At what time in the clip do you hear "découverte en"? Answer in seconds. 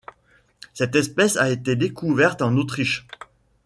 1.75-2.55